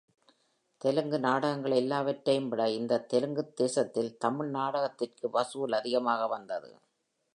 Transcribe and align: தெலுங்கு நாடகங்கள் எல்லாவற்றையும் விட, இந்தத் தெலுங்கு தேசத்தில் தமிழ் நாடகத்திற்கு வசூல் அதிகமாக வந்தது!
தெலுங்கு 0.81 1.19
நாடகங்கள் 1.19 1.71
எல்லாவற்றையும் 1.71 2.49
விட, 2.49 2.69
இந்தத் 2.69 3.09
தெலுங்கு 3.09 3.53
தேசத்தில் 3.53 4.17
தமிழ் 4.17 4.49
நாடகத்திற்கு 4.49 5.29
வசூல் 5.29 5.71
அதிகமாக 5.71 6.27
வந்தது! 6.27 6.71